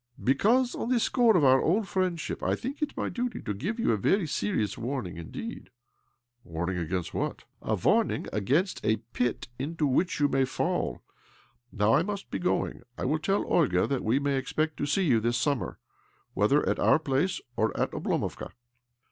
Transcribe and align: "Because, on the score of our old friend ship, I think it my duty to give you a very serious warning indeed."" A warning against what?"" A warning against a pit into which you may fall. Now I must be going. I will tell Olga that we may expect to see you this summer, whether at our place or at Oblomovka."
"Because, 0.31 0.73
on 0.73 0.89
the 0.89 0.99
score 0.99 1.37
of 1.37 1.43
our 1.43 1.61
old 1.61 1.87
friend 1.87 2.19
ship, 2.19 2.41
I 2.41 2.55
think 2.55 2.81
it 2.81 2.97
my 2.97 3.07
duty 3.07 3.39
to 3.43 3.53
give 3.53 3.79
you 3.79 3.91
a 3.91 3.97
very 3.97 4.25
serious 4.25 4.75
warning 4.75 5.15
indeed."" 5.17 5.69
A 6.43 6.49
warning 6.49 6.79
against 6.79 7.13
what?"" 7.13 7.43
A 7.61 7.75
warning 7.75 8.25
against 8.33 8.83
a 8.83 8.95
pit 9.13 9.47
into 9.59 9.85
which 9.85 10.19
you 10.19 10.27
may 10.27 10.43
fall. 10.45 11.03
Now 11.71 11.93
I 11.93 12.01
must 12.01 12.31
be 12.31 12.39
going. 12.39 12.81
I 12.97 13.05
will 13.05 13.19
tell 13.19 13.45
Olga 13.45 13.85
that 13.85 14.03
we 14.03 14.17
may 14.17 14.37
expect 14.37 14.77
to 14.77 14.87
see 14.87 15.03
you 15.05 15.19
this 15.19 15.37
summer, 15.37 15.77
whether 16.33 16.67
at 16.67 16.79
our 16.79 16.97
place 16.97 17.39
or 17.55 17.69
at 17.79 17.91
Oblomovka." 17.91 18.53